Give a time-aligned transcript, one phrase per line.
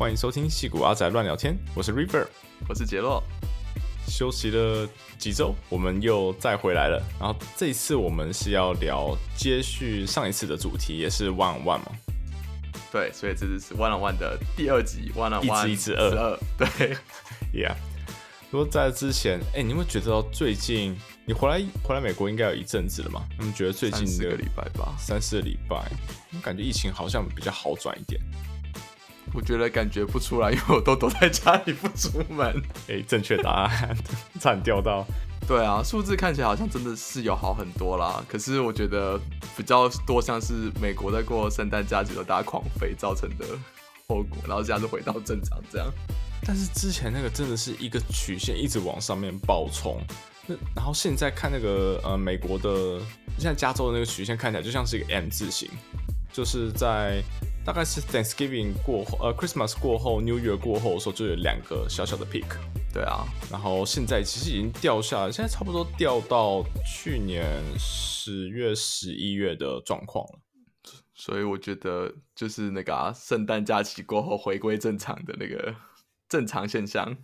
[0.00, 2.26] 欢迎收听戏骨阿仔乱聊天，我是 River，
[2.66, 3.22] 我是杰洛。
[4.08, 4.88] 休息了
[5.18, 7.06] 几周，我们又再回来了。
[7.20, 11.92] 然后这一次我们是要聊接续上一次的主题，也是 One on One 嘛。
[12.90, 16.38] 对，所以这次是 One on One 的第二集，One on One 一至二。
[16.56, 16.96] 对，
[17.52, 17.74] Yeah。
[18.50, 20.96] 如果在之前，哎，你会觉得到最近
[21.26, 23.28] 你回来回来美国应该有一阵子了嘛？
[23.38, 25.92] 你们觉得最近四个礼拜吧，三四个礼拜，
[26.42, 28.18] 感觉疫情好像比较好转一点。
[29.32, 32.60] 我觉得感觉不出来，因为我都躲在家里不出门。
[32.88, 33.96] 哎，正确答案，
[34.40, 35.06] 差点掉到。
[35.46, 38.22] 对啊，数字看起来好像真的是有好很多啦。
[38.28, 39.18] 可是我觉得
[39.56, 43.46] 比较多像是美国在过圣诞假期的大狂飞造成的
[44.06, 45.88] 后果，然后现在是回到正常这样。
[46.44, 50.00] 但是之前那个真的是一个曲线一直往上面爆冲，
[50.46, 53.00] 那然后现在看那个呃美国的
[53.38, 55.70] 现在加州的那个曲线看起来就像是一个 M 字形，
[56.32, 57.22] 就是在。
[57.70, 62.48] 大概是 Thanksgiving 过后，呃，Christmas 过后，New Year 过后的时候，就有两个小小的 peak。
[62.92, 70.40] 对啊，然后现在其实已经掉下来，现在差不多掉到去年十月、十一月的状况了。
[71.14, 75.72] 所以我觉得就是那个啊圣诞假期过后回归正常的那个
[76.28, 77.16] 正常现象，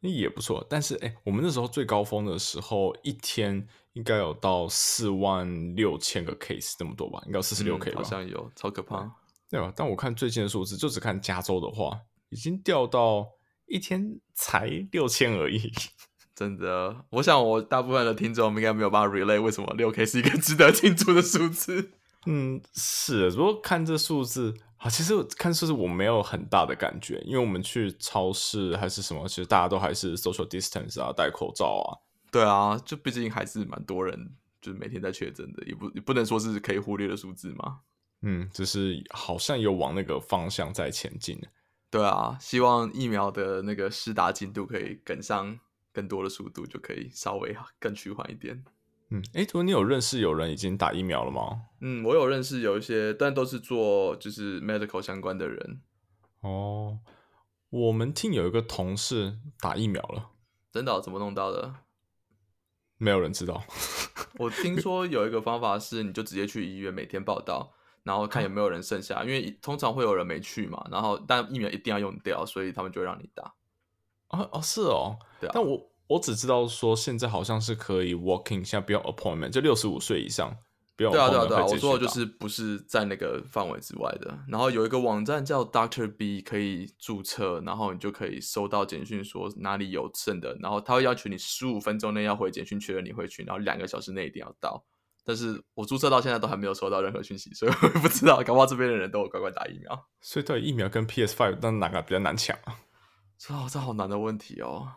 [0.00, 0.66] 也不错。
[0.68, 7.22] 但是哎，我们那时候最高峰的时候，一天应该有到四万六千个 case 这么多吧？
[7.26, 7.98] 应该有四十六 k 吧？
[7.98, 9.08] 好像有，超可怕。
[9.50, 9.72] 对吧？
[9.76, 13.26] 但我看最近的数字，就只看加州的话，已经掉到
[13.66, 15.72] 一天才六千而已。
[16.34, 21.92] 真的，我想我大部分的听众应该没有办法 relay 为什么六 K 是一个 值得庆祝的数字。
[22.26, 23.28] 嗯，是。
[23.30, 31.88] 如果看这数字，啊，其实看数字我没有很大的感觉，因为我们去超市还是什么，其实大家都还是 social distance 啊，戴口罩啊。
[32.30, 37.78] 对啊，就毕竟还是蛮多人，就是每天在确诊的，也不也不能说是可以忽略的数字嘛。
[38.22, 41.40] 嗯，就是好像有往那个方向在前进。
[41.90, 45.58] 对啊，希望疫苗的那个施打进度可以跟上
[45.92, 48.64] 更多的速度，就可以稍微更趋缓一点。
[49.10, 51.62] 嗯，哎，图你有认识有人已经打疫苗了吗？
[51.80, 55.80] 嗯，我有认识有一些，但都是做就是 medical 相关的人。
[56.40, 56.98] 哦，
[57.70, 60.30] 我们听有一个同事打疫苗了，
[60.72, 61.00] 真的？
[61.00, 61.74] 怎么弄到的？
[62.98, 63.62] 没有人知道。
[64.38, 67.74] 我听说有一个方法是，你就直接去医院每天报道。
[68.06, 70.86] 然后看有没有人剩下，因为通常会有人没去嘛。
[70.92, 73.52] 然后但疫苗一定要用掉，所以他们就会让你打。
[74.28, 75.18] 哦哦，是哦。
[75.40, 75.52] 对啊。
[75.52, 80.56] 但我我只知道说现在好像是可以 walking，现在不用 appointment，就六十五岁以上
[80.94, 81.10] 不用。
[81.10, 84.38] 对啊对啊对啊，我说的就是不是在那个范围之外的。
[84.48, 94.84] 然后有一个网站叫 Doctor B，可以注册，然后你就可以收到简讯说哪里有剩的，然后他会要求你十五分钟内要回简讯确认你会去，然后两个小时内一定要到。
[95.26, 100.06] 但是我注册到现在都还没有收到任何讯息，所以 我也不知道，搞不好这边的人都有乖乖打疫苗。
[100.20, 102.78] 所以到底疫苗跟 PS Five 那哪个比较难抢啊？
[103.36, 104.88] 这这好难的问题哦。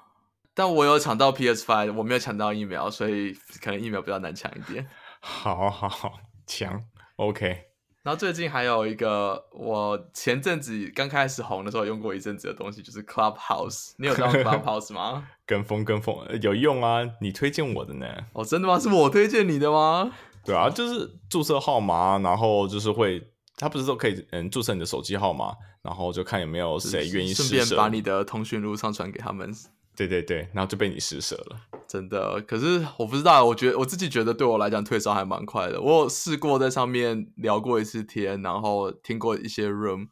[0.53, 4.87] 但我有抢到 PS Five，我没有抢到疫苗，所以可能疫苗比较难抢一点。
[5.19, 6.83] 好好好，抢
[7.15, 7.68] OK。
[8.01, 13.91] 然后最近还有一个，我前阵子刚开始红的时候用过一阵子的东西，就是 Clubhouse。
[13.97, 15.27] 你有用 Clubhouse 吗？
[15.45, 17.01] 跟风跟风有用啊！
[17.19, 18.07] 你推荐我的呢？
[18.33, 18.79] 哦，真的吗？
[18.79, 20.11] 是我推荐你的吗？
[20.45, 23.21] 对啊，就是注册号码，然后就是会，
[23.57, 29.53] 他不是说可以嗯注册你的手机号码，然后就看有没有谁愿意顺便把你的通讯录上传给他们。
[29.99, 32.41] 对对对，然后就被你施舍了，真的。
[32.47, 35.81] 可是我不知道，我觉得我自己觉得对我来讲退烧还蛮快的。
[35.81, 40.07] 我有试过在上面聊过一次天，然后听过一些 room，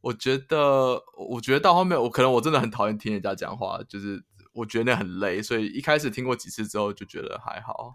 [0.00, 1.00] 我觉得，
[1.30, 7.94] 我觉得到后面我可能我真的很讨厌听人家讲话，就是我觉得那很累，所以一开始听过几次之后就觉得还好。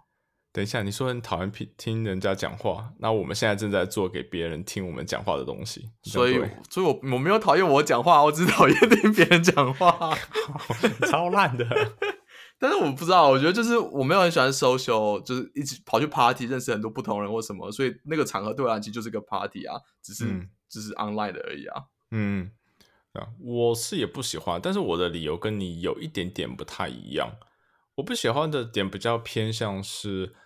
[0.54, 10.16] 等一下，你说很讨厌听听人家讲话，那我们现在正在做给别人听我们讲话的东西，所以，所以我我没有讨厌我讲话，我只讨厌听别人讲话，
[11.10, 11.66] 超烂的。
[12.56, 20.24] 但是我不知道，我觉得就是我没有很喜欢 social，就是一直跑去 party 认识很多不同人或什么，所以那个场合对我来讲就是个 party 啊，只是
[20.68, 21.82] 只是 online 的而已啊。
[22.12, 22.48] 嗯，
[23.14, 27.32] 啊，我是也不喜欢，但是我的理由跟你有一点点不太一样。
[27.96, 30.36] 我不喜欢的点比较偏向是。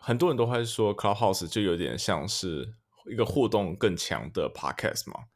[0.00, 2.74] 很多人都会说，Clubhouse 就有点像是
[3.10, 5.26] 一个互动更强的 Podcast 嘛。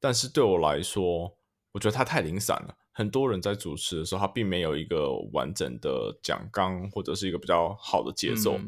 [0.00, 1.36] 但是对我来说，
[1.72, 2.76] 我觉得它太零散了。
[2.92, 8.58] 很多人在主持的时候，他并没有一个完整的讲纲，或者是一个比较好的节奏。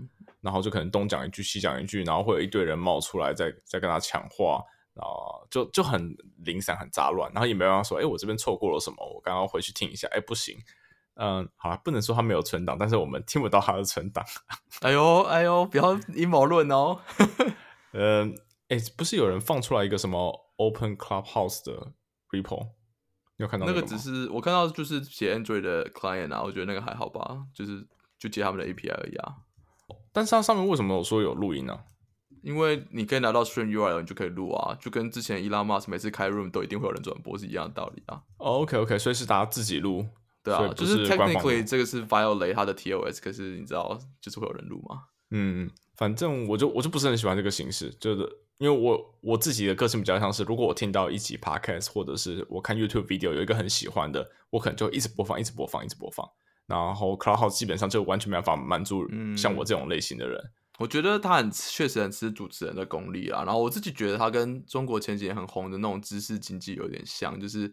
[0.41, 4.65] 然后就可能东讲一句，西讲一句，然后会有一堆人冒出来，在在跟他抢话，
[4.95, 7.29] 然后就就很零散、很杂乱。
[7.35, 10.07] 然后也没办法说，哎，我这边错过了什么，我刚刚回去听一下。
[10.13, 10.57] 哎，不行。
[11.15, 14.25] 嗯，好了，不能说他没有存档，但是我们听不到他的存档。
[14.83, 16.99] 哎呦，哎呦，不要阴谋论哦。
[17.93, 18.35] 嗯，
[18.69, 21.93] 哎，不是有人放出来一个什么 Open Clubhouse 的
[22.31, 22.69] report？
[23.37, 27.87] 你有看到那个只是我看到就是写 Android 的 client 啊，我觉得那个还好吧，就是
[28.19, 29.35] 就接他们的 API 而已啊。
[30.13, 31.81] 但是它上面为什么有说有录音呢、
[32.43, 38.23] 因为你可以拿到 Stream URL，你就可以录啊，就跟之前 Elon Musk 每次开 Room 都一定会有人转播是一样的道理啊。
[38.39, 40.07] 哦 OK OK，所以是大家自己录，
[40.43, 45.05] 对啊，就是 technically 这个是 violate 它的 TOS，可是你知道就是会有人录吗。
[45.31, 48.29] 嗯，反正我就我就不是很喜欢这个形式，就是
[48.59, 56.29] 因为我我自己的个性比较像是，如果我听到一集 podcast 或者是我看 YouTube video 有一个很喜欢的，我可能就一直播放，一直播放，一直播放。
[56.67, 60.41] 然后 Clubhouse 基本上就完全没办法满足嗯像我这种类型的人。
[60.79, 67.71] 我觉得他很确实很吃主持人的功力啊，然后我自己觉得他跟中国前几年很红的那种知识经济有点像，就是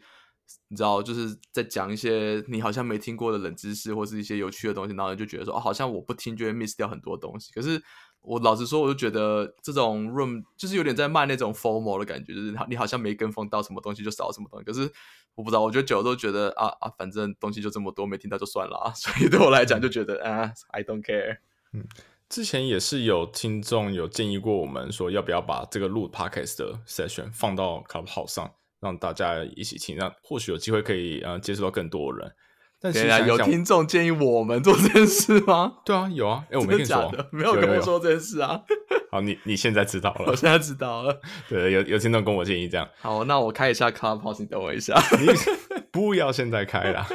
[0.69, 7.51] 你知道，就是在讲一些你好像没听过的冷知识或是一些有趣的东西，然后就觉得说，哦，好像我不听就会 miss 掉很多东西。
[7.53, 7.81] 可是
[8.21, 14.65] 我老实说，我就觉得这种 room 就是有点在卖那种 formal 的感觉，就是你好像没跟风到什么东西就少什么东西。
[14.65, 14.91] 可是
[15.35, 18.91] 我不知道，我觉得久了都觉得啊啊，反正东西就这么多，没听到就算了啊。
[18.95, 21.38] 所以对我来讲就觉得啊，I don't care。
[21.73, 21.85] 嗯
[22.29, 32.31] 之前也是有听众有建议过我们说，要不要把这个录 podcast 的 session 放到 Clubhouse 上，让大家一起听，让或许有机会可以呃接触到更多人。
[32.79, 35.77] 但是有听众建议我们做这件事吗？
[35.83, 37.81] 对啊，有啊，哎，我没跟你说没有跟我。
[37.81, 38.62] 说这件事啊。
[39.09, 40.35] 好，你你现在知道了我了。
[40.35, 41.19] 现在知道了。
[41.50, 44.94] 对，有有听众跟我建议这样，好，那我开一下 Clubhouse，你等我一下。
[45.19, 45.27] 你
[45.91, 47.07] 不要现在开啦。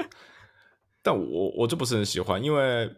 [1.00, 2.90] 但我我就不是很喜欢，因为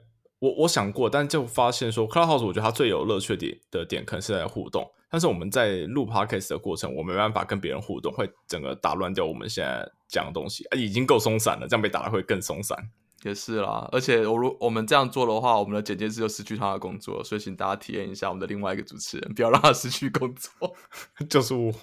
[0.45, 12.77] 我我想过，但就发现说 Clubhouse 我觉得它最有乐趣的点的点可能是在互动，但是我们在录 podcast 的过程，我没办法跟别人互动，会整个打乱掉我们现在讲的东西，啊、已经够松散了，这样被打的会更松散。
[13.23, 20.77] 也是啦，而且我如我们这样做的话，我们的剪接师就失去他的工作，所以请大家体验一下我们的另外一个主持人，不要让他失去工作。
[21.31, 21.73] 就是我。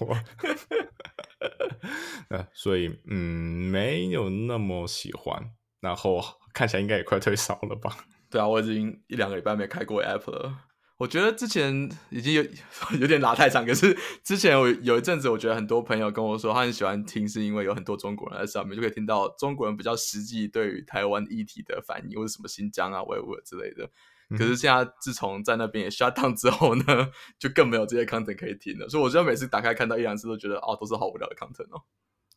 [2.30, 5.50] 呃，所以嗯，没有那么喜欢，
[5.80, 6.22] 然后
[6.54, 8.06] 看起来应该也快退烧了吧？
[8.32, 10.56] 对啊，我已经一两个礼拜没开过 App 了。
[10.96, 12.42] 我觉得之前已经有
[12.98, 13.94] 有点拉太长，可是
[14.24, 23.90] 之前我有一阵子，我觉得很多朋友跟我说，他很喜欢听，是因为有很多中国人在上面，就可以听到中国人比较实际对于台湾议题的反应，或者什么新疆啊、维吾尔之类的。
[24.30, 28.88] 可是现在自从在那边也 shut down 之后呢，就更没有这些 content 可以听了。
[28.88, 31.82] 所以我觉得每次打开看到一两次，都觉得哦，都是好无聊的 content 哦。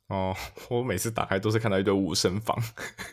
[0.07, 0.35] 哦，
[0.69, 2.55] 我每次打开都是看到一堆无声房，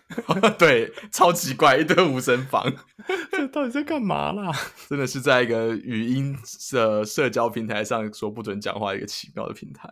[0.58, 2.70] 对，超奇怪，一堆无声房，
[3.32, 4.52] 这到底在干嘛啦？
[4.90, 6.36] 真的是在一个语音
[6.72, 9.88] 的社交平台上说不准讲话，一个奇妙的平台。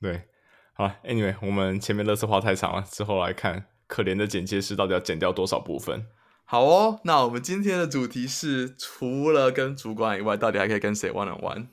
[0.00, 0.28] 对，
[0.74, 6.06] 好了，Anyway，我们前面乐色话太长了，之后来看可怜的剪接师到底要剪掉多少部分。
[6.44, 11.66] 好哦，那我们今天的主题是，除了跟主管以外，到底还可以跟谁 on one？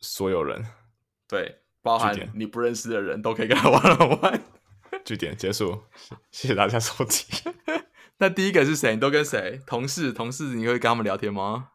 [0.00, 0.66] 所有人，
[1.26, 4.40] 对，包含你不认识的人都可以跟他 on one。
[5.06, 5.82] 据点结束，
[6.32, 7.52] 谢谢大家收听。
[8.18, 8.94] 那第一个是谁？
[8.94, 9.60] 你都跟谁？
[9.66, 11.68] 同事，同事，你会跟他们聊天吗？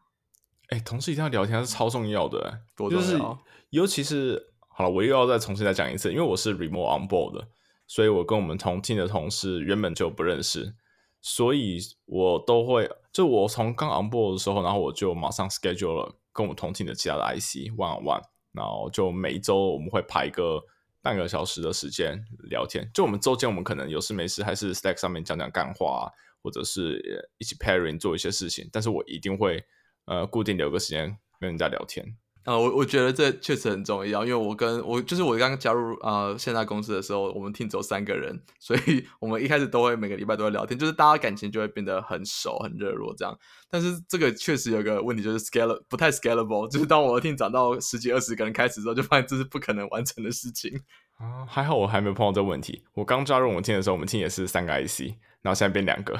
[0.68, 3.38] 哎、同事一定要聊天，是超重要的、多就是重要？
[3.70, 7.48] 尤其是好了，我又要再重新再讲一次，因为我是 remote on board 的，
[7.86, 10.74] 所以我跟我们同 team 的同事原本就不认识，
[11.20, 20.62] 所以我都会，就我从刚 on board 的时候，然后我就马上 schedule 了跟我们同 team 的其他的 IC one on one，然后就每一周我们会排个
[21.00, 26.10] 半个小时的时间聊天，就我们周间我们可能有事没事，还是 Stack 上面讲讲干话、
[26.42, 29.64] 或者是一起 pairing 做一些事情，但是我一定会
[30.04, 32.16] 呃固定留个时间跟人家聊天。
[32.44, 43.38] 呃，我我觉得这确实很重要，因为我跟我就是我刚刚加入呃现在公司的时候，我们 team 只有三个人，所以我们一开始都会每个礼拜都会聊天，就是大家感情就会变得很熟、很热络这样。
[43.70, 50.82] 但是这个确实有一个问题，就是 scale 不太 scalable，就是当我的 team 长到十几二十个人开始之后，就发现这是不可能完成的事情。
[51.18, 52.82] 啊，还好我还没有碰到这个问题。
[52.94, 56.18] 我刚加入我们 team 的时候，我们 team 也是三个 IC，然后现在变两个。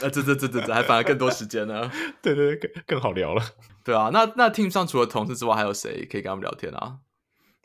[0.00, 1.88] 呃，这这这这这还反而更多时间呢。
[2.20, 3.42] 对对对，更更好聊了。
[3.84, 6.98] 对啊，那那 team 上除了同事之外，还有谁可以跟他们聊天啊？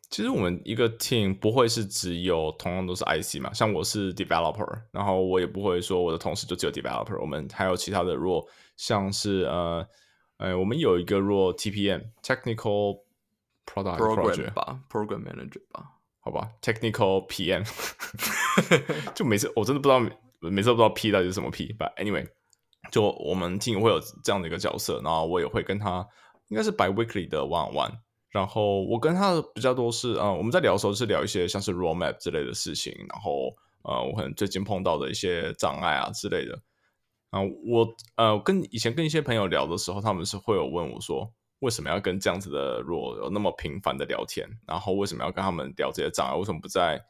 [0.10, 9.88] 其实我们一个 team 不会是只有同样都是 IC 嘛，像我是 developer，然后我也不会说我的同事就只有 developer，我们还有其他的 role，像是呃
[10.38, 13.01] 呃，我们有一个 role TPM technical
[13.65, 15.91] product program 吧，program manager 吧。
[16.19, 17.63] 好吧，technical PM，
[19.13, 20.00] 就每次我真的不知道，
[20.39, 21.72] 每次都不知道 P 到底是什么 P。
[21.77, 22.27] But anyway，
[22.92, 26.08] 就我们 team 会有这样的一个角色，然后我也会跟他，
[26.48, 27.92] 应该是 bi weekly 的 one on one。
[28.30, 36.60] 然后我跟他比较多是，啊，我们在聊的时候是聊一些像是 roadmap 之类的事情，然后呃，我可能最近碰到的一些障碍啊之类的。
[37.30, 44.46] 啊，我呃跟以前跟一些朋友聊的时候，他们是会有问我说，为什么要跟这样子的弱有那么频繁的聊天？
[44.68, 46.36] 然后为什么要跟他们聊这些障碍？
[46.36, 47.01] 为什么不在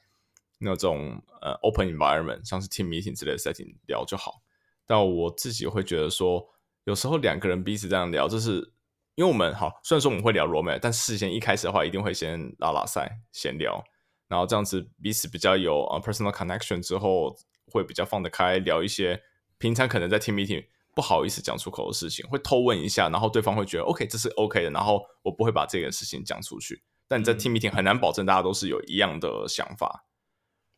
[0.59, 4.41] 那种呃 open environment，像是 team meeting 之类的 setting 聊就好。
[4.85, 6.45] 但我自己会觉得说，
[6.83, 8.73] 有时候两个人彼此这样聊，就是
[9.15, 13.83] 因为我们好，虽然说我们会聊 romance，但事先一开始的话，一定会先拉拉赛，闲聊，
[14.27, 17.35] 然后这样子彼此比较有呃 personal connection 之后，
[17.71, 19.21] 会比较放得开，聊一些
[19.57, 26.83] 平常可能在 team meeting 不好意思讲出口的事情，会偷问一下，然后对方会觉得 OK，这是 OK 的，然后我不会把这个事情讲出去。
[27.07, 30.05] 但你在 team meeting 很难保证大家都是有一样的想法。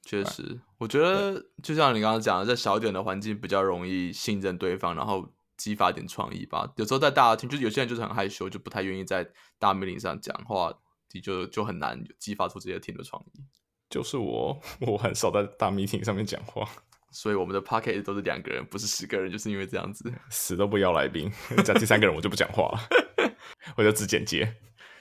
[0.08, 6.72] 确实，我觉得就像你刚刚讲的，在小一点的环境比较容易信任对方，然后激发点创意吧。
[6.78, 10.74] 有时候在大家听，就是有些人就是很害羞，就不太愿意在大命令上讲话，
[11.12, 13.44] 你就就很难激发出这些听的创意。
[13.90, 16.66] 就是我，我很少在大 meeting 上面讲话，
[17.12, 21.30] 所以我们的 p o c k e t 都是两个人，不是十个人，就是因为这样子，死都不要来宾，
[21.66, 23.34] 讲第三个人我就不讲话了，
[23.76, 24.56] 我就只简介。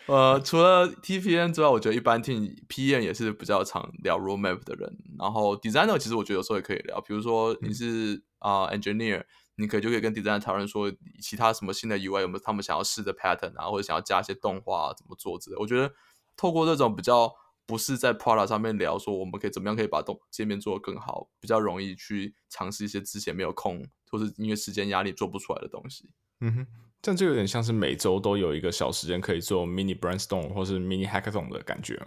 [0.06, 4.96] 呃，除了 TPN 之外，我觉得一般听 PM 也是比较常聊 roadmap 的人。
[5.18, 9.24] 然后 designer 其实我觉得有时候也可以聊，比如说你是啊 engineer，
[9.56, 15.56] 你可以就可以跟 designer 讨论说，其他什么新的 UI 有没有他们想要试的 pattern 啊，或者想要加一些动画怎么做之类。
[15.58, 15.92] 我觉得
[16.36, 17.32] 透过这种比较
[17.66, 26.10] 不是在 product 上面聊，说我们可以怎么样可以把动界面做得更好，比较容易去尝试一些之前没有空或是因为时间压力做不出来的东西。
[26.40, 26.66] 嗯哼。
[27.02, 32.00] 这样就有点像是每周都有一个小时间可以做 mini brainstorm 或是 mini hackathon 的感觉。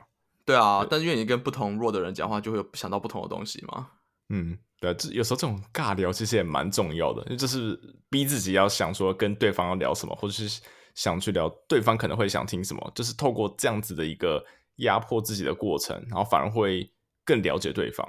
[0.45, 3.87] 对啊，但是因为你跟不同弱的人讲话，就会想到不同的东西嘛。
[4.29, 7.79] 嗯，对，这有时候这种尬聊其实也蛮重要的，因为就是
[8.09, 10.61] 逼自己要想说跟对方要聊什么，或者是
[10.95, 14.43] 想去聊对方可能会想听什么，就是透过这样子的一个
[14.77, 16.91] 压迫自己的过程，然后反而会
[17.23, 18.07] 更了解对方。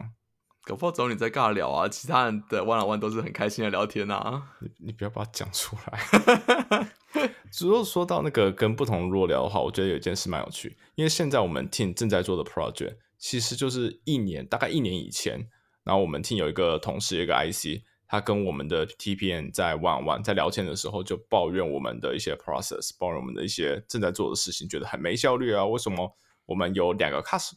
[0.65, 4.43] 搞不好只有你在尬聊啊，其他人的 one on one 都是很开心的聊天啊。
[4.61, 6.89] 你你不要把它讲出来。
[7.51, 15.49] 只果说到那个跟不同弱聊的话，我觉得有一件事蛮有趣，因为现在我们 team 正在做的 project，其实就是一年大概一年以前，
[15.83, 25.65] 然后我们 team 有一个同事，一个 IC，他跟我们的 TPN 在 one on one 在聊天的时候，就抱怨我们的一些 process，抱怨我们的一些正在做的事情，觉得很没效率啊。
[25.67, 27.51] 为什么我们有两个 cus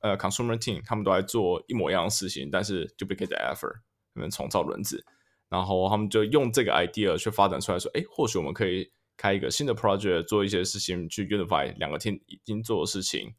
[0.00, 3.80] 呃，consumer team 他们都在做一模一样的事情，但是 duplicate effort，
[4.14, 5.04] 他们重造轮子，
[5.48, 13.34] 然后他们就用这个 idea 去发展出来说，哎，或许我们可以开一个新的 project，做一些事情去 unify 两个 team 已经做的事情，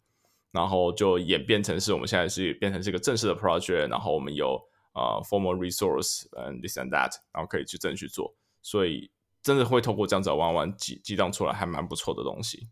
[0.51, 4.59] 然后就演变成是我们现在是变成是一个正式的 project，然后我们有
[4.93, 12.67] 呃 formal resource，嗯，this and that，然后可以去正去做，所以真的会透过这样子玩玩激激荡出来还蛮不错的东西。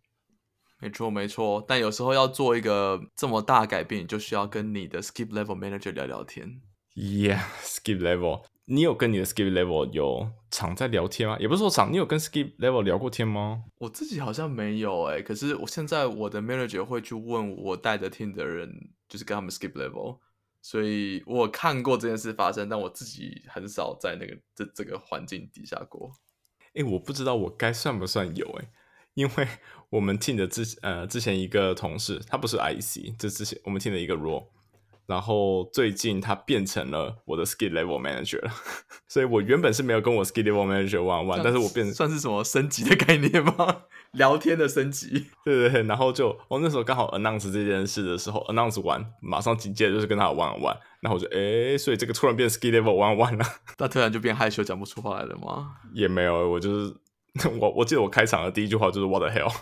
[0.82, 6.62] 没错，没错，但有时候要做一个这么大改变，就需要跟你的 skip level manager 聊聊天。
[6.96, 11.38] Yeah，skip level，你有跟你的 skip level 有常在聊天吗？
[11.40, 13.64] 也不是说常，你有跟 skip level 聊过天吗？
[13.78, 20.20] 我自己好像没有哎，可是我现在我的 manager 会去问我带的 team 的人，就是跟他们 skip level，
[20.62, 26.12] 所以我看过这件事发生，但我自己很少在那个这这个环境底下过。
[26.74, 28.70] 哎，我不知道我该算不算有哎。
[29.20, 29.48] 因为
[29.90, 34.46] 我们 team 的之呃之前一个同事，他不是 IC，这之前我们 team 的一个 role，
[35.08, 38.52] 然后最近他变成了我的 skill level manager 了，
[39.10, 43.82] 所以我原本是没有跟我 skill level manager 玩玩，但是我变算是什么升级的概念吗？
[44.14, 45.26] 聊天的升级？
[45.44, 53.46] 对对对，然后就我那时候刚好 announce 这件事的时候，announce 完马上紧接着就是跟他玩玩，然后我就哎，所以这个突然变 skill level 玩玩了，
[53.78, 55.76] 那突然就变害羞讲不出话来了吗？
[55.94, 56.96] 也没有，我就是。
[57.60, 59.54] 我我记得我开场的第一句话就是 What the hell？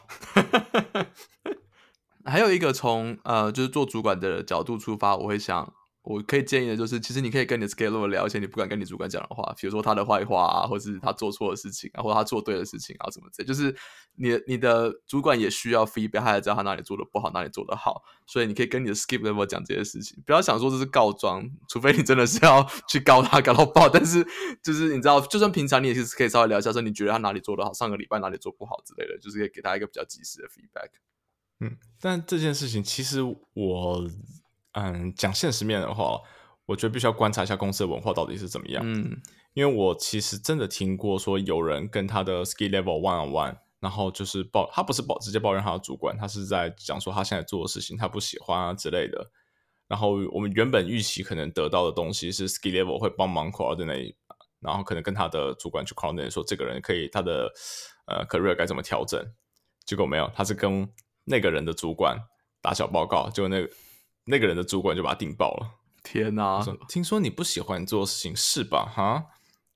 [2.26, 5.74] 还有一个从呃，就是做主管的角度出发，我会想。
[6.04, 13.46] 我可以建议的就是，其实你可以跟你的 scale 聊一些你不敢跟你主管讲的话，比如说他的坏话啊，或是他做错的事情啊，或者他做对的事情啊，什么之类。
[13.46, 13.76] 就是
[14.18, 18.04] 你你的主管也需要 feedback，他才知道他哪里做的不好，哪里做的好。
[18.26, 23.88] 所以你可以跟你的 skip level 讲这些事情，不要想说这是告状，除非你真的是要去告他，告到爆。
[23.88, 24.26] 但是
[24.62, 30.90] 就是你知道，就算平常你也是可以稍微聊一下，说你觉得他哪里做的好，上个礼拜哪里做不好之类的，就是可以给他一个比较及时的 feedback。
[31.60, 33.22] 嗯，但这件事情其实
[33.54, 34.08] 我。
[34.74, 36.20] 嗯，讲现实面的话，
[36.68, 38.84] 我觉得必须要观察一下公司的文化到底是怎么样。
[38.86, 39.20] 嗯，
[39.56, 49.32] 因为我其实真的听过说有人跟他的 skill level one on one，然后就是抱他不是抱直接抱怨他的主管，他是在讲说他现在做的事情他不喜欢啊之类的。
[49.88, 54.16] 然后我们原本预期可能得到的东西是 skill level 会帮忙 coordinate，
[54.60, 57.52] 然后可能跟他的主管去 coordinate 说这个人可以他的
[58.06, 59.24] 呃 career 该怎么调整。
[59.86, 60.90] 结果没有，他是跟
[61.26, 62.18] 那个人的主管
[62.62, 63.70] 打小报告，结果那个。
[64.30, 65.80] 那个人的主管就把他顶爆了。
[66.04, 66.62] 天哪！
[66.90, 68.86] 听说你不喜欢做事情是吧？
[68.86, 69.24] 哈，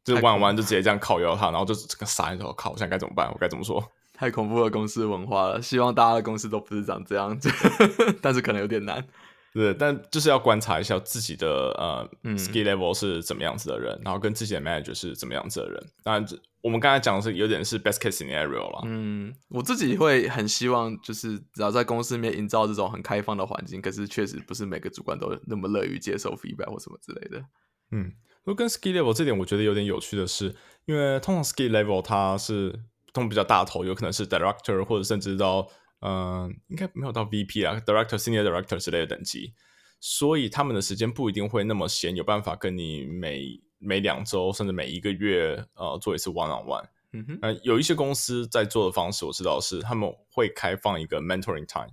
[0.04, 3.30] 就玩完就直接这样靠腰他，然后就这个傻人头靠，我现在该怎么办？
[3.32, 3.84] 我该怎么说？
[4.14, 5.62] 太恐怖的公司文化了。
[5.62, 7.50] 希望大家的公司都不是长这样子，
[8.22, 9.06] 但是可能有点难。
[9.54, 15.84] 对，但就是要观察一下自己的呃嗯 skill level 是怎么样子的人，然后跟自己的 manager 是怎么样子的人。
[16.04, 16.26] 当然，
[16.62, 18.82] 我们刚才讲的是有点是 best case scenario 啦。
[18.86, 27.44] 嗯，我自己会很希望，就是只要在公司里面营造这种很开放的环境，可是确实不是每个主管都那么乐于接受 feedback 或什么之类的。
[27.92, 28.10] 嗯，
[28.44, 30.56] 如果跟 skill level 这点，我觉得有点有趣的是，
[30.86, 32.72] 因为通常 skill level 它是
[33.14, 35.68] 通常比较大头，有可能是 director 或者甚至到
[36.00, 39.54] 嗯、呃应该没有到 VP 啊，director、senior director 之类的等级，
[40.00, 46.86] 所以他们的时间不一定会那么闲，有办法跟你每每两周甚至每一个月呃做一次 one on one。
[47.14, 51.90] 嗯哼，呃，有一些公司在做的方式，我知道是他们会开放一个 mentoring time，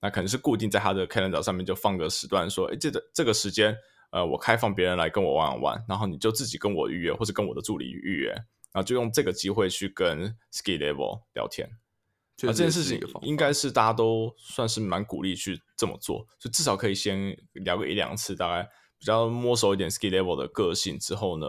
[0.00, 3.76] 那可能是固定在他的 calendar 上面就放个时段，说，哎，这个这个时间，
[4.12, 11.68] 呃，我开放别人来跟我玩玩，然后你就自己跟我预约，或者跟我的助理预约，然后就用这个机会去跟 skill level 聊天。
[11.68, 21.46] 啊，这件事情应该是大家都算是蛮鼓励去这么做，就至少可以先聊个一两次，大概比较摸熟一点 skill level 的个性之后呢，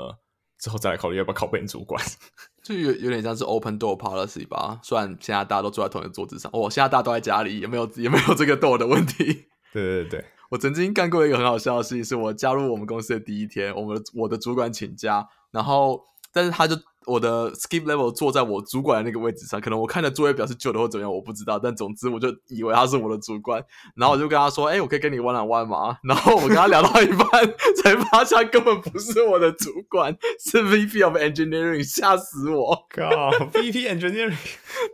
[0.58, 2.04] 之后再来考虑要不要考变主管。
[2.64, 4.80] 就有有点像是 open door policy 吧。
[4.82, 9.48] 虽然现在大家都坐在同一个桌子上，哦，现在大家都在家里，也没有也没有这个 door 的问题。
[9.74, 16.00] 对对对，我曾经干过一个很好笑的事情，是我加入我们公司的第一天，我们我的主管请假，然后
[16.32, 16.76] 但是他就
[17.08, 25.98] 我的 skip level 坐在我主管的那个位置上，可能我看的座位表是旧的或怎么样，我不知道，但总之我就以为他是我的主管，然后我就跟他说，哎、我可以跟你 one on one 吗？
[26.04, 27.28] 然后我跟他聊到一半，
[27.84, 33.10] 才发现他根本不是我的主管，是 VP of Engineering，吓死我，靠
[33.52, 34.38] ，VP Engineering。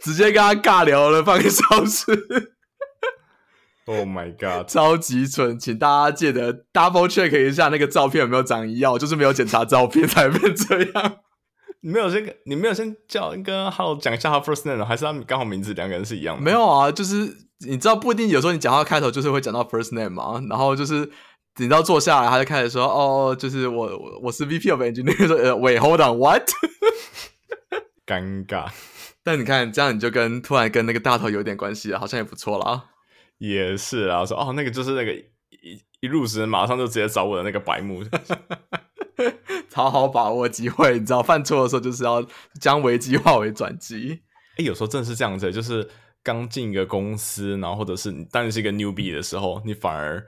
[0.02, 2.54] 直接跟他尬聊了半个小时。
[3.90, 4.68] Oh my god！
[4.68, 11.18] 超级蠢，请大家记得 double check 一下那个照片有没有长一样，我就是没有检查照片才变这样。
[11.82, 16.42] 你没有先跟你没有先叫跟 Hello 讲一下他 first name，还是他刚好名字两个人是一样的？
[16.44, 21.10] 没有啊，就是你知道不一定，有时候你讲话开头就是会讲到 first name 嘛，然后就是
[21.58, 26.48] 你知道坐下来，他就开始说哦，就是我我我是 VP of engineering，说呃，wait hold on what？
[28.06, 28.68] 尴尬，
[29.24, 32.84] 但你看这样你就跟突然跟那个大头有点关系了，好像也不错啦。
[33.40, 34.24] 也是啊。
[34.24, 38.04] 说哦，那个就是那个一一入职马上就直接找我的那个白目，
[39.74, 42.24] 好好把握机会，你知道犯错的时候就是要
[42.62, 44.22] 将危机化为转机。
[44.58, 45.90] 哎，有时候真的是这样子，就是
[46.22, 50.26] 刚进一个公司，然后或者是你当你是一个 newbie 的时候，你反而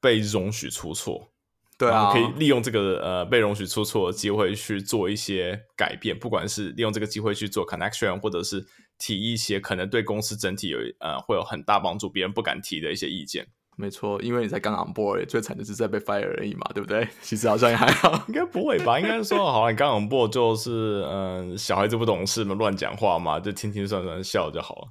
[0.00, 1.30] 被容许出错。
[1.78, 8.66] 对啊，可以利用这个呃被容许出错的机会去做一些改变，不管是利用这个机会去做 connection，或者是
[8.98, 13.46] 提一些可能对公司整体有呃会有很大帮助，别人不敢提的一些意见。
[13.76, 17.06] 没错，因为你才刚 on board，最惨的就是在被 fire 而已嘛，对不对？
[17.22, 18.24] 其实好像也还好。
[18.26, 18.98] 应该不会吧？
[18.98, 24.88] 应该说好，你刚刚播就是嗯、呃小孩子不懂事嘛，乱讲话嘛，就听听算算笑就好了。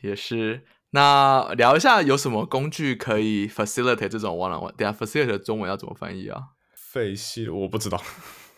[0.00, 0.64] 也是。
[0.94, 4.72] 那聊一下有什么工具可以 facilitate 这种 one on one？
[4.76, 6.40] 等下 facilitate 的中文要怎么翻译啊？
[6.74, 7.98] 费系我不知道，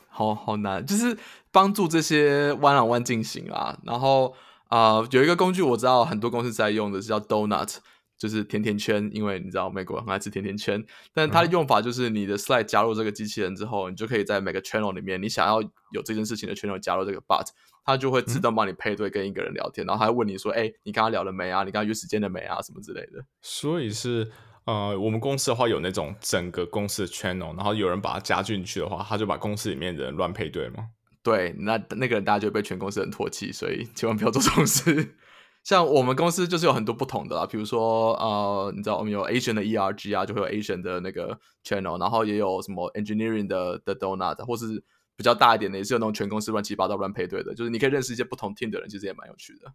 [0.09, 1.16] 好好难，就是
[1.50, 3.76] 帮助这些 one on one 进行啊。
[3.85, 4.35] 然后
[4.75, 7.77] 啊、呃有一个工具我知道很多公司在用的是叫 Donut，
[8.19, 10.85] 就是甜甜圈，因为你知道美国人很爱吃甜甜圈。
[11.13, 17.47] 但它的用法就是你的 slide 加入这个机器人之后，你就可以在每个 channel 里面，你想要有这件事情的 channel 加入这个 bot，
[17.85, 21.63] 它就会自动帮你配对跟一个人聊天，然后还会问你说：“哎、你跟他聊了没啊？
[21.63, 22.61] 你跟他约时间了没啊？
[22.61, 23.25] 什么之类的。
[23.43, 24.29] 所以是
[24.65, 30.89] 呃，我们公司的话有那种整个公司的 channel，然后有人把它加进去的话，他就把公司里面的人乱配对吗？
[31.25, 35.17] 对，那那个人大家就会被全公司人唾弃，所以 千万不要做这种事。
[35.65, 44.85] 像我们公司就是有很多不同的啦，比如说呃，你知道我们有 Asian 的 ERG 啊，就会有 Asian 的那个 channel，然后也有什么 engineering 的的 donut，或是
[45.17, 49.73] 比较大一点的，也是有那种全公司乱七八糟乱配对的，就是你可以认识一些不同 team 的人，其实也蛮有趣的。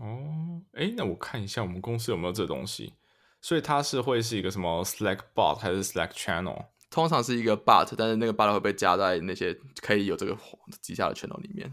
[0.00, 2.94] 哦，哎，那我看一下我们公司有没有这东西。
[3.40, 6.64] 所以它是会是一个什么 Slack bot 还是 Slack channel？
[6.90, 10.36] 通常是一个 but，但是那个 but 会被加在那些可以有这个
[10.82, 11.70] 底下的 channel 里面。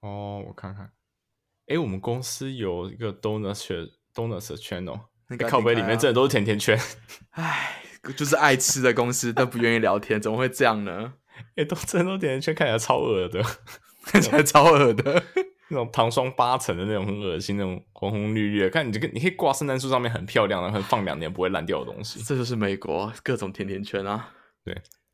[0.00, 0.90] 哦，我看看。
[1.66, 6.78] 哎，我们公司有一个 donuts donuts channel，那个诶靠背里面真的都是甜甜圈。
[7.30, 7.82] 唉，
[8.16, 11.14] 就是爱吃的公司， 但不愿意聊天，怎么会这样呢？
[11.56, 13.42] 哎，都真的都甜甜圈，看起来超恶的，
[14.04, 15.22] 看起来超恶的。
[15.68, 18.70] 那种糖霜八层的那种，很恶心，那种红红绿绿的。
[18.70, 22.20] 看你这个，你可以挂圣诞树上面很漂亮的，很放两年不会烂掉的东西。
[22.24, 24.28] 这就是美国各种甜甜圈啊。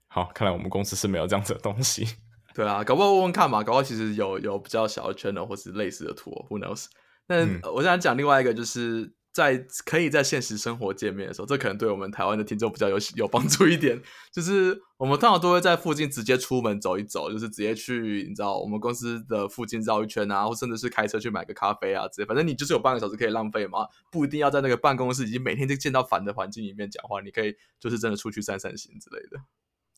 [0.08, 2.06] 好，看来我们公司是没有这样子的东西。
[2.54, 6.86] 对啊，搞不好问问看嘛，搞不好其实有有比较小的 channel 或是类似的图，Who knows？
[7.28, 14.02] 那我想讲另外一个，就是在可以在现实生活见面的时候，这可能对我们台湾的听众比较有有帮助一点。
[14.32, 22.26] 就是我们通常都会在附近直接出门走一走，就是直接去你知道我们公司的附近绕一圈啊，或甚至是开车去买个咖啡啊，之类。
[22.26, 29.38] 反正你就是有半个小时可以浪费嘛，不一定要在那个办公室已经每天就见到烦的环境里面讲话，你可以就是真的出去散散心之类的。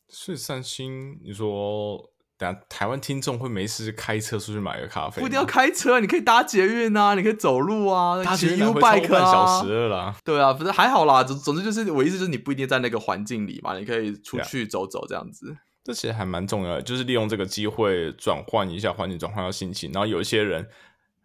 [0.09, 2.11] 是散心，你说。
[2.39, 5.21] 等下，台湾听众会没事开车出去买个咖啡？
[5.21, 10.15] 不一定要开车，你可以搭捷运啊，你可以走路啊，搭捷运 U bike 半小时了啦。
[10.23, 11.21] 对啊，不是还好啦。
[11.21, 15.53] 总总之就是，我意思就是你不一定在那个环境里嘛，你可以出去走走这样子。
[15.83, 19.91] 这其实还蛮重要的，就是利用这个机会转换一下环境，转换到心情。
[19.91, 20.65] 然后有一些人，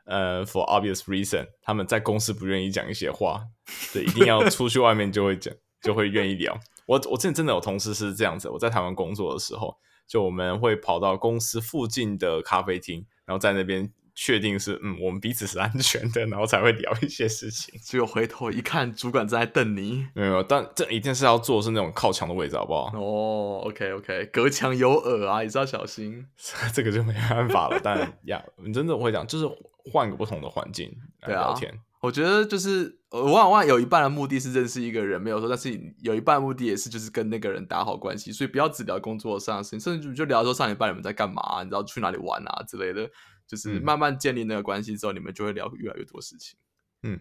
[0.07, 3.41] 呃，for obvious reason，他们在公司不愿意讲一些话，
[3.93, 6.59] 对，一定要出去外面就会讲，就会愿意聊。
[6.87, 9.77] 我我之前真的有同事是这样子，我在台湾工作的时候。
[10.07, 17.79] 就我们会跑到公司附近的咖啡厅，然后在那边确定是嗯，我们彼此是安全的，然后才会聊一些事情。
[17.81, 20.07] 结果回头一看，主管正在瞪你。
[20.15, 22.93] 没有，但这一定是要做是那种靠墙的位置，好不好？
[22.97, 26.27] 哦，OK OK，隔墙有耳啊，也是要小心。
[26.73, 27.81] 这个就没办法了。
[27.83, 29.49] 但呀，你真的我会讲，就是
[29.93, 31.73] 换个不同的环境来聊天。
[32.05, 35.71] 我觉得就是我往往有一半的目的是认识一个人，没有说，但是
[36.03, 43.09] 有一半目的也是就是跟那个人打好关系，所以不要只聊工作上的事情，甚至就聊说上一半你们在干嘛，你知道去哪里玩啊之类的，
[43.47, 46.59] 就是慢慢建立那个关系之后，你们就会聊越来越多事情。
[47.05, 47.19] 嗯，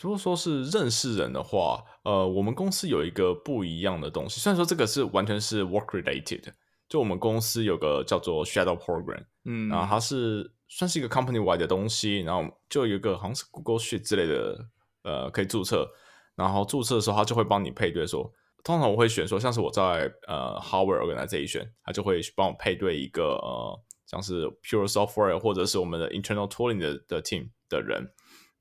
[0.00, 6.44] 如果说是认识人的话，呃，我们公司有一个不一样的东西，虽然说这个是完全是 work related，
[6.92, 10.52] 就我们公司有个叫做 shadow program，嗯，然后它是。
[10.74, 14.58] 算是一个 company wide 的东西，然后就有一个好像是 Google Sheet 之类的，
[15.02, 15.86] 呃，可以注册。
[16.34, 18.06] 然后注册的时候，他就会帮你配对。
[18.06, 18.32] 说，
[18.64, 28.10] 通常我会选说，像是我在呃 Hardware Organization，他就会帮我配对一个呃，像是 Pure Software 或者是我们的 Internal Tooling 的的 team 的人。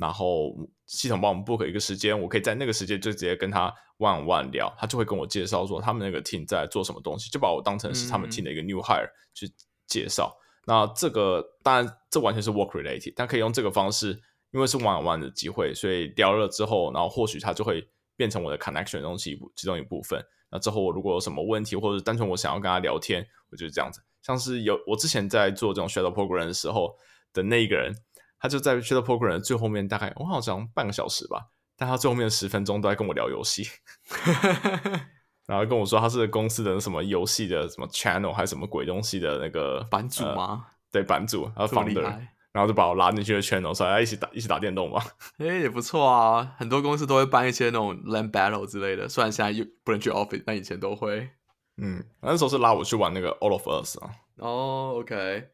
[0.01, 0.53] 然后
[0.87, 9.47] 系统帮我们 book 一个时间，我可以在那个时间就直接跟他 one one 聊，他就会跟我介绍说他们那个 team 在做什么东西，就把我当成是他们 team 的一个 new hire 去
[9.85, 10.35] 介绍。
[10.65, 14.19] 那这个当然，这完全是 work related，但可以用这个方式，
[14.51, 20.19] 因为是 one on one 的机会，所以聊了之后，然后或许他就会变成我的 connection 东西其中一部分。
[20.51, 24.01] 那之后我如果有什么问题，或者单纯我想要跟他聊天，我就是这样子。
[24.21, 26.93] 像是有我之前在做这种 shadow program 的时候
[27.33, 27.95] 的那一个人，
[28.41, 31.45] 他就在 shadow program 最后面大概我好像半个小时吧，
[31.77, 33.65] 但他最后面十分钟都在跟我聊游戏。
[35.47, 40.65] 然后跟我说他是公司的什么游戏的什么 channel 还是什么鬼东西的那个版主吗？
[40.91, 42.01] 对，版主，然后放的，
[42.51, 45.01] 然后就把我拉进去的 channel，说来一起打一起打电动嘛。
[45.39, 51.29] 哎，也不错啊，很多公司都会办一些那种 land battle 之类的，虽然现在又不能去 office，但以前都会。
[51.77, 54.11] 嗯，那时候是拉我去玩那个 All of Us 啊。
[54.37, 55.47] 哦，OK，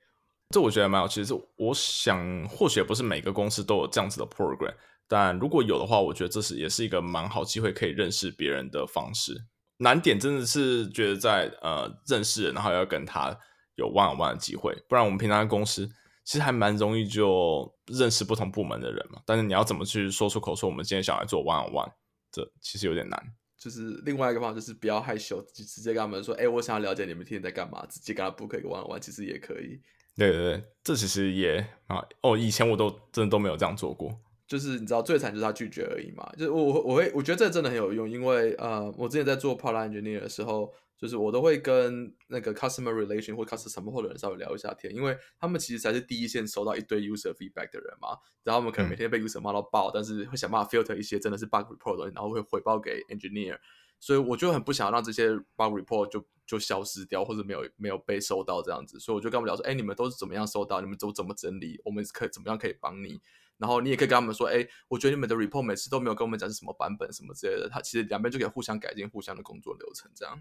[0.50, 1.24] 这我觉得蛮有趣。
[1.26, 4.74] 是我想，或许不是每个公司都有这样子的 program，
[5.08, 9.46] 但如果有的话，我觉得这是也是一个蛮好机会，可以认识别人的方式。
[9.80, 13.38] 难点真的是觉得在呃认识人，然后要跟他
[13.76, 15.88] 有 one on one 的机会，不然我们平常在公司
[16.24, 19.22] 其实还蛮容易就认识不同部门的人嘛。
[19.26, 21.92] 但是你要怎么去说出口说我们今天想来做 one on one，
[22.32, 23.22] 这其实有点难。
[23.60, 29.80] 就是另外一个方法就是不要害羞，直接跟他们说，哎，我想要了解你们天天在干嘛，直接跟他 book 一个 one on one，其实也可以。
[30.18, 34.20] 对对对，这其实也啊哦，以前我都真的都没有这样做过。
[34.48, 51.46] 就是你知道最惨就是他拒绝而已嘛，就是我我会我觉得这真的很有用，因为呃我之前在做 product engineer 的时候，就是我都会跟那个 customer relation 或 customer 什么或的人稍微聊一下天，因为他们其实才是第一线收到一堆 user feedback 的人嘛，然后我们可能每天被 user 骂到爆，但是会想办法 filter 一些真的是
[51.46, 53.58] bug report，然后会回报给 engineer，
[54.00, 63.20] 所以我就很不想让这些 bug report 就就消失掉或者没有没有被收到这样子，所以我就跟他们聊说，哎你们都是怎么样收到，你们都怎么整理，我们可以怎么样可以帮你。
[63.58, 67.68] 然后你也可以跟他们说，哎，我觉得你们的 report 每次都没有跟我们讲是什么版本什么之类的。
[67.68, 70.40] 他其实两边就可以互相改进互相的工作流程，这样。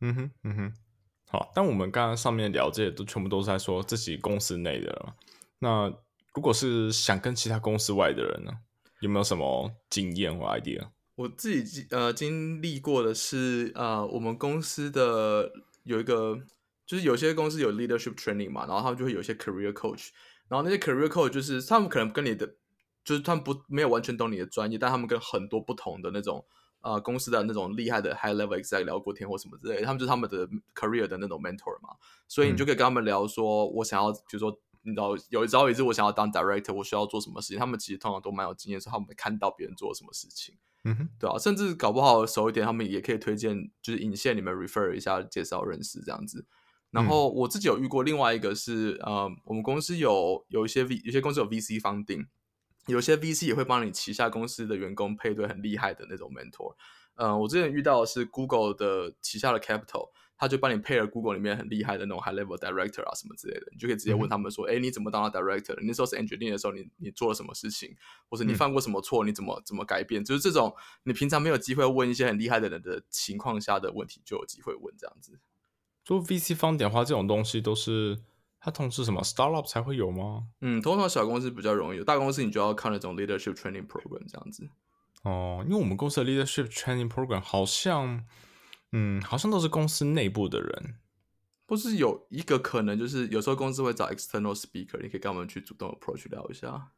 [0.00, 0.74] 嗯哼，嗯哼。
[1.28, 5.14] 好，但我们刚刚上面聊这些都全部都是在说自己公司内的了。
[5.58, 5.92] 那
[6.32, 8.52] 如果是想跟其他公司外的人呢，
[9.00, 10.88] 有没有什么经验或 idea？
[11.16, 15.52] 我自己呃经历过的是，呃，我们公司的
[15.84, 16.38] 有一个，
[16.84, 20.08] 就是有些公司有 leadership training 嘛，然后他们就会有一些 career coach。
[20.48, 22.56] 然后那些 career coach 就是他们可能跟你的，
[23.04, 26.44] 就是他们不没有完全懂你的专业，但他们跟很多不同的那种
[26.80, 31.90] 呃公司的那种厉害的 high level exec 聊过天或什么之类，他们就是他们的 career 的那种 mentor 嘛，
[32.26, 46.46] 所以你就可以跟他们聊说，我想要比如说你知道有一朝一日我想要当 director，我需要做什么事情，他们其实通常都蛮有经验，说他们看到别人做什么事情，嗯哼，对啊，甚至搞不好熟一点，他们也可以推荐，就是引线你们 refer 一下，介绍认识这样子。
[46.90, 52.26] 然后我自己有遇过另外一个是，呃，我们公司有有一些 V，有些公司有 VC funding，
[52.86, 56.76] 有些 VC 也会帮你旗下公司的员工配对很厉害的那种 mentor。
[57.16, 60.10] 嗯，我之前遇到的是 Google 的旗下的 Capital，
[60.44, 67.96] 他就帮你配了 Google 里面很厉害的那种 high level director 啊什么之类的，你就可以直接问他们说，哎、你怎么当到 director 那时候是 engineer 的时候，你你做了什么事情，
[68.28, 70.22] 或者你嗯犯过什么错，你怎么怎么改变？
[70.22, 75.38] 就是这种你平常没有机会问一些很厉害的人的情况下的问题，就有机会问这样子。
[76.04, 78.18] 做 VC 方点的话，这种东西都是
[78.60, 80.48] 它同时什么 startup 才会有吗？
[80.60, 84.68] 嗯，通常小公司比较容易有，大公司你就要看那种 leadership training program 这样子。
[85.22, 88.26] 哦，因为我们公司的 leadership training program 好像，
[88.96, 90.94] 嗯，好像都是公司内部的人。
[91.66, 96.90] 不是有一个可能，就是有时候公司会找 external speaker，你可以跟我们去主动 approach 聊一下。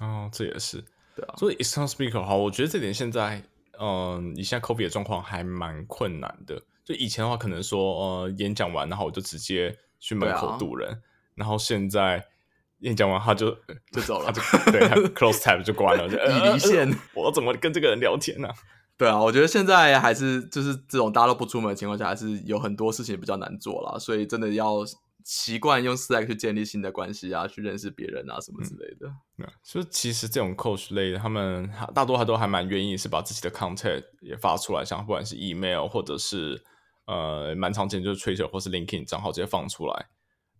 [0.00, 0.82] 哦，这也是。
[1.14, 3.40] 对啊，所以 external speaker 好，我觉得这点现在，
[3.80, 6.60] 嗯、你现在 COVID 的状况还蛮困难的。
[6.82, 11.00] 就以前的话，可能说，呃，演讲完，然后我就直接去门口堵人，
[11.36, 12.26] 然后现在
[12.80, 13.56] 演讲完他就
[13.92, 18.48] 就走了他就对他 close tab 就关了，就 已离线呃呃我怎么跟这个人聊天呢、
[18.96, 24.84] 对啊，我觉得现在还是就是这种大家都不出门的情况下，还是有很多事情比较难做啦，所以真的要
[25.24, 29.10] 习惯用 Slack 去建立新的关系啊，去认识别人啊什么之类的。
[29.36, 36.62] 对，所以其实这种 coach 类的，他们大多还都还蛮愿意是把自己的 content 也发出来，像不管是 email 或者是
[37.06, 40.06] 呃蛮常见就是 Twitter 或是 LinkedIn 账号直接放出来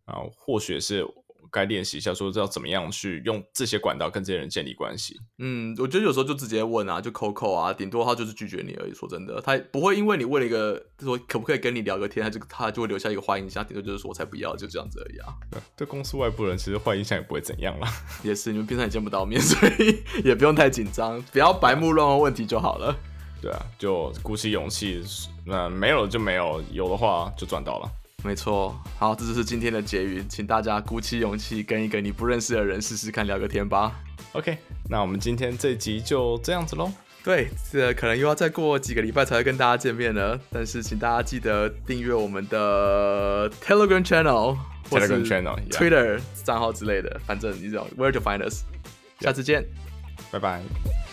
[0.07, 1.07] 啊、或许是
[1.55, 5.21] 该练习一下，说要怎么样去用这些管道跟这些人建立关系。
[5.39, 8.93] 嗯，我觉得有时候就直接问啊，就扣扣啊，顶多他就是拒绝你而已。
[8.93, 15.33] 说真的，他不会因为你问了一个说可不可以跟你聊个天，他就他就会留下一个坏印象，顶多就是说我才不要，就这样子而已啊。
[15.49, 17.89] 对，对公司外部人其实坏印象也不会怎样啦。
[18.25, 22.97] 也是，你们平常也见不到面， 所以也不用太紧张，不要白目乱问问题就好了。
[23.41, 25.05] 对啊，就鼓起勇气，
[25.47, 27.91] 那、没有就没有，有的话就赚到了。
[28.25, 33.93] 没错，好，这就是今天的结语，请大家鼓起勇气跟一个你不认识的人试试看聊个天吧。
[34.33, 34.57] OK，
[34.89, 36.91] 那我们今天这集就这样子喽。
[37.23, 44.57] 对，这可能又要再过几个礼拜才会跟大家见面了，但是请大家记得订阅我们的 Telegram channel
[44.89, 48.63] Telegram channel，yeah Twitter 账号之类的，反正你知道 where to find us。
[49.21, 49.65] 下次见。
[50.31, 51.04] 拜拜。